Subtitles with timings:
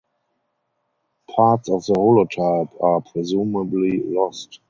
[1.29, 4.59] Parts of the Holotype are presumably lost.